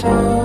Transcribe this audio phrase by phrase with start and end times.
[0.00, 0.39] time.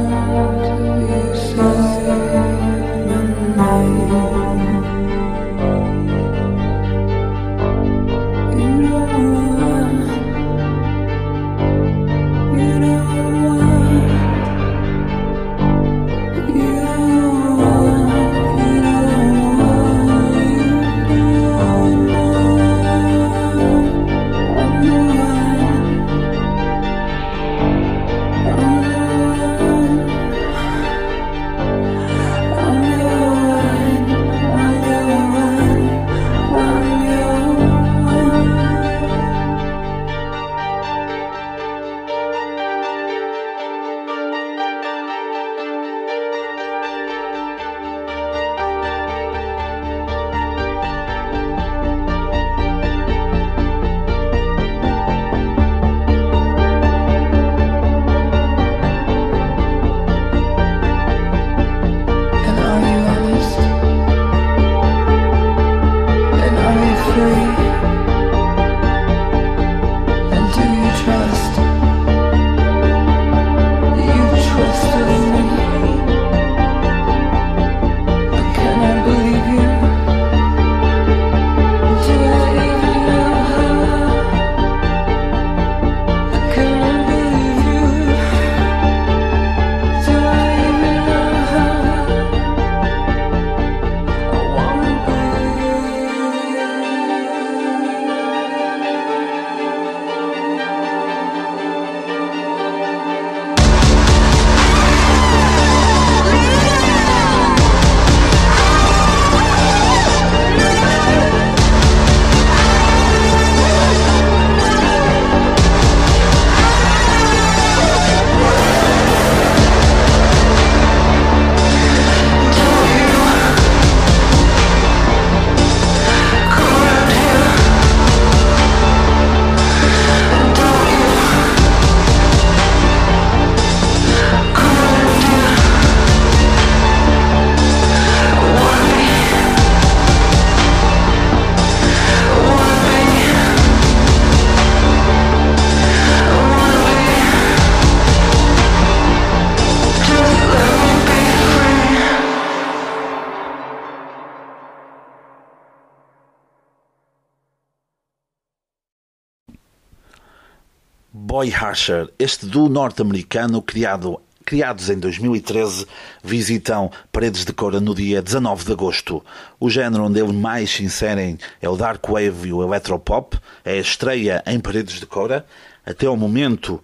[161.28, 165.88] Boy Hasher, este duo norte-americano criado criados em 2013,
[166.24, 169.26] visitam Paredes de Cora no dia 19 de agosto.
[169.60, 173.40] O género onde eles mais se inserem é o Dark Wave e o Electropop.
[173.64, 175.44] É a estreia em Paredes de Cora.
[175.84, 176.80] Até ao momento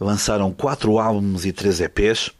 [0.00, 2.32] lançaram quatro álbuns e três EPs.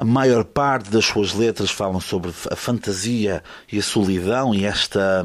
[0.00, 5.22] A maior parte das suas letras falam sobre a fantasia e a solidão e esta,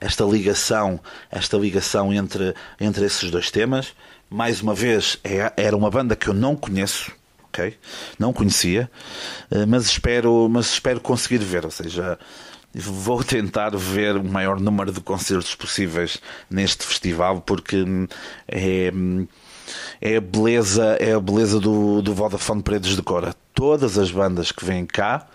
[0.00, 0.98] esta ligação,
[1.30, 3.94] esta ligação entre, entre esses dois temas
[4.28, 7.12] mais uma vez, é, era uma banda que eu não conheço,
[7.44, 7.78] ok?
[8.18, 8.90] Não conhecia,
[9.48, 12.18] eh, mas espero, mas espero conseguir ver, ou seja,
[12.74, 16.20] vou tentar ver o maior número de concertos possíveis
[16.50, 18.08] neste festival porque hum,
[18.48, 19.28] é, hum,
[20.00, 23.34] é a beleza, é a beleza do, do Vodafone Paredes de Cora.
[23.54, 25.26] Todas as bandas que vêm cá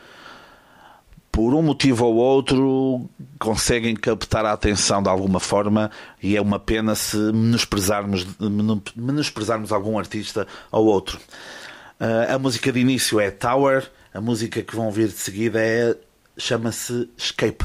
[1.31, 3.09] por um motivo ou outro,
[3.39, 5.89] conseguem captar a atenção de alguma forma
[6.21, 8.27] e é uma pena se menosprezarmos,
[8.95, 11.19] menosprezarmos algum artista ou outro.
[11.99, 15.95] Uh, a música de início é Tower, a música que vão vir de seguida é
[16.37, 17.63] chama-se Escape.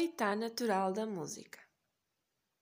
[0.00, 1.69] Habitat natural da música.